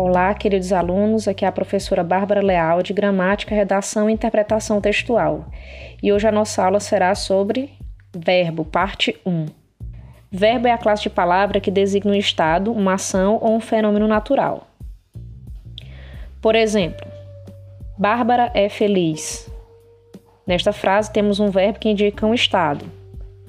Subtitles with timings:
[0.00, 5.46] Olá, queridos alunos, aqui é a professora Bárbara Leal de Gramática, Redação e Interpretação Textual.
[6.00, 7.72] E hoje a nossa aula será sobre
[8.14, 9.46] verbo, parte 1.
[10.30, 14.06] Verbo é a classe de palavra que designa um estado, uma ação ou um fenômeno
[14.06, 14.68] natural.
[16.40, 17.04] Por exemplo,
[17.98, 19.50] Bárbara é feliz.
[20.46, 22.84] Nesta frase temos um verbo que indica um estado,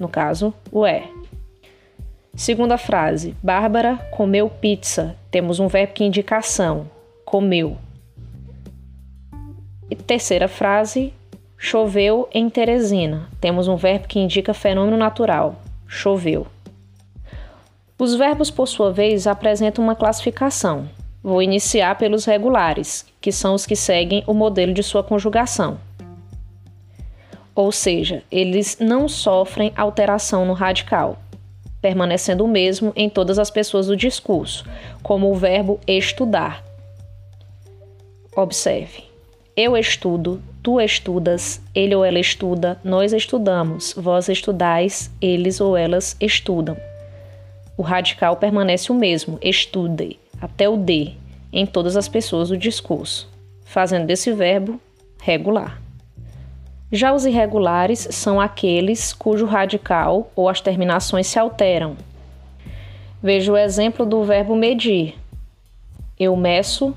[0.00, 1.04] no caso, o é.
[2.40, 5.14] Segunda frase: Bárbara comeu pizza.
[5.30, 6.90] Temos um verbo que indica ação,
[7.22, 7.76] comeu.
[9.90, 11.12] E terceira frase:
[11.58, 13.28] Choveu em Teresina.
[13.42, 16.46] Temos um verbo que indica fenômeno natural, choveu.
[17.98, 20.88] Os verbos, por sua vez, apresentam uma classificação.
[21.22, 25.78] Vou iniciar pelos regulares, que são os que seguem o modelo de sua conjugação.
[27.54, 31.18] Ou seja, eles não sofrem alteração no radical
[31.80, 34.64] permanecendo o mesmo em todas as pessoas do discurso,
[35.02, 36.64] como o verbo estudar.
[38.34, 39.04] Observe:
[39.56, 46.16] eu estudo, tu estudas, ele ou ela estuda, nós estudamos, vós estudais, eles ou elas
[46.20, 46.76] estudam.
[47.76, 51.14] O radical permanece o mesmo, estude, até o de,
[51.52, 53.28] em todas as pessoas do discurso,
[53.64, 54.80] fazendo desse verbo
[55.20, 55.80] regular.
[56.92, 61.96] Já os irregulares são aqueles cujo radical ou as terminações se alteram.
[63.22, 65.14] Veja o exemplo do verbo medir.
[66.18, 66.92] Eu meço,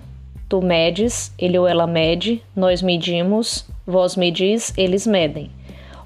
[0.49, 5.51] tu medes, ele ou ela mede, nós medimos, vós medis, eles medem.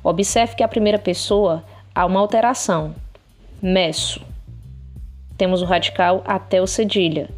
[0.04, 1.64] Observe que a primeira pessoa
[1.96, 2.94] há uma alteração.
[3.62, 4.22] Meço.
[5.38, 7.30] Temos o radical até o cedilha.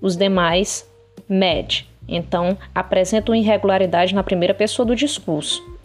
[0.00, 0.88] Os demais,
[1.28, 1.86] mede.
[2.08, 5.77] Então, apresentam irregularidade na primeira pessoa do discurso.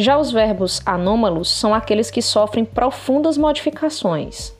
[0.00, 4.50] Já os verbos anômalos são aqueles que sofrem profundas modificações,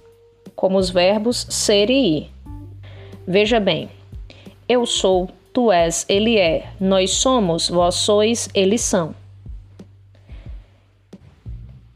[0.55, 2.31] como os verbos ser e ir.
[3.27, 3.89] Veja bem,
[4.69, 9.15] eu sou, tu és, ele é, nós somos, vós sois, eles são.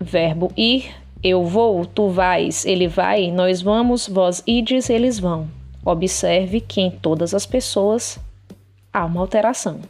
[0.00, 5.50] Verbo ir, eu vou, tu vais, ele vai, nós vamos, vós ides, eles vão.
[5.84, 8.18] Observe que em todas as pessoas
[8.90, 9.82] há uma alteração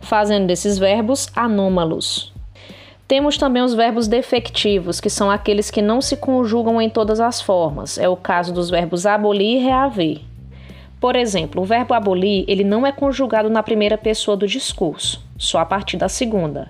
[0.00, 2.32] fazendo desses verbos anômalos.
[3.06, 7.40] Temos também os verbos defectivos, que são aqueles que não se conjugam em todas as
[7.40, 7.98] formas.
[7.98, 10.20] É o caso dos verbos abolir e reaver.
[11.00, 15.58] Por exemplo, o verbo abolir, ele não é conjugado na primeira pessoa do discurso, só
[15.58, 16.68] a partir da segunda.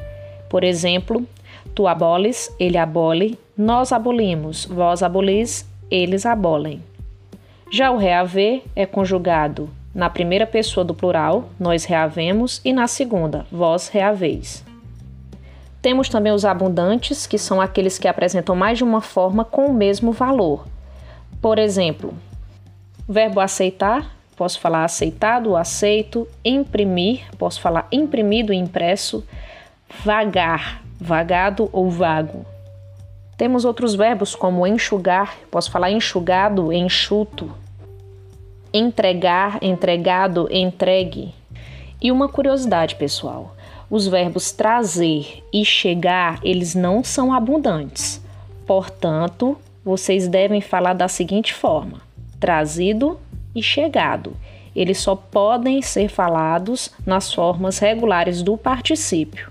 [0.48, 1.26] Por exemplo,
[1.74, 6.82] tu aboles, ele abole, nós abolimos, vós abolis, eles abolem.
[7.70, 13.46] Já o reaver é conjugado na primeira pessoa do plural, nós reavemos, e na segunda,
[13.50, 14.64] vós reaveis.
[15.82, 19.74] Temos também os abundantes, que são aqueles que apresentam mais de uma forma com o
[19.74, 20.66] mesmo valor.
[21.40, 22.14] Por exemplo,
[23.08, 29.24] verbo aceitar, posso falar aceitado, aceito, imprimir, posso falar imprimido, impresso,
[30.04, 32.44] vagar, vagado ou vago.
[33.36, 37.50] Temos outros verbos como enxugar, posso falar enxugado, enxuto,
[38.72, 41.34] entregar, entregado, entregue.
[42.00, 43.54] E uma curiosidade, pessoal:
[43.90, 48.20] os verbos trazer e chegar, eles não são abundantes.
[48.66, 52.00] Portanto, vocês devem falar da seguinte forma:
[52.38, 53.18] trazido
[53.54, 54.36] e chegado.
[54.74, 59.50] Eles só podem ser falados nas formas regulares do particípio.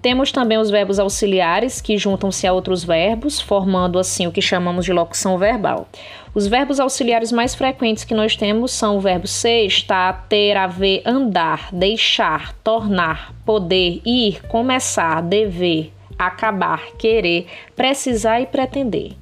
[0.00, 4.84] Temos também os verbos auxiliares, que juntam-se a outros verbos, formando assim o que chamamos
[4.84, 5.88] de locução verbal.
[6.34, 11.02] Os verbos auxiliares mais frequentes que nós temos são o verbo ser, estar, ter, haver,
[11.04, 19.12] andar, deixar, tornar, poder, ir, começar, dever, acabar, querer, precisar e pretender.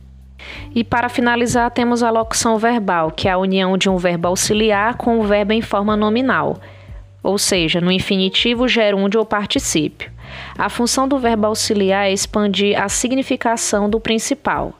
[0.75, 4.97] E para finalizar, temos a locução verbal, que é a união de um verbo auxiliar
[4.97, 6.59] com o um verbo em forma nominal,
[7.23, 10.16] ou seja, no infinitivo, gerúndio ou particípio.
[10.57, 14.75] A função do verbo auxiliar é expandir a significação do principal.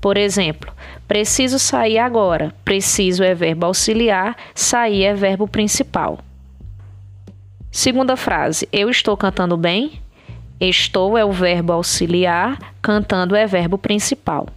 [0.00, 0.72] Por exemplo,
[1.06, 2.54] preciso sair agora.
[2.64, 6.20] Preciso é verbo auxiliar, sair é verbo principal.
[7.70, 10.00] Segunda frase: Eu estou cantando bem?
[10.60, 14.48] Estou é o verbo auxiliar, cantando é verbo principal.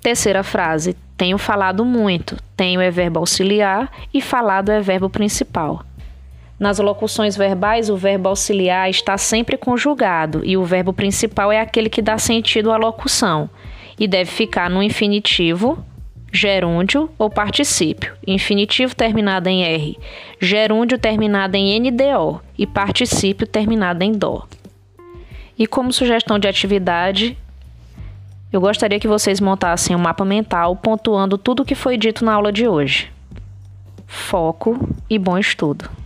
[0.00, 2.36] Terceira frase: Tenho falado muito.
[2.56, 5.84] Tenho é verbo auxiliar e falado é verbo principal.
[6.58, 11.90] Nas locuções verbais, o verbo auxiliar está sempre conjugado e o verbo principal é aquele
[11.90, 13.50] que dá sentido à locução
[13.98, 15.84] e deve ficar no infinitivo,
[16.32, 18.14] gerúndio ou particípio.
[18.26, 19.98] Infinitivo terminado em R,
[20.40, 24.46] gerúndio terminado em NDO e particípio terminado em DO.
[25.58, 27.36] E como sugestão de atividade,
[28.52, 32.34] eu gostaria que vocês montassem um mapa mental pontuando tudo o que foi dito na
[32.34, 33.10] aula de hoje.
[34.06, 34.78] foco
[35.08, 36.01] e bom estudo.